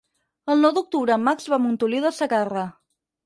El 0.53 0.63
nou 0.65 0.71
d'octubre 0.77 1.17
en 1.17 1.21
Max 1.27 1.47
va 1.53 1.59
a 1.59 1.63
Montoliu 1.67 2.07
de 2.09 2.13
Segarra. 2.21 2.65